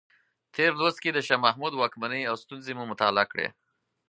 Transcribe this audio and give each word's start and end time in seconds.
تېر 0.55 0.71
لوست 0.79 0.99
کې 1.03 1.11
د 1.13 1.19
شاه 1.27 1.43
محمود 1.45 1.73
واکمنۍ 1.75 2.21
او 2.29 2.35
ستونزې 2.43 2.71
مو 2.77 2.83
مطالعه 2.91 3.25
کړې. 3.31 3.47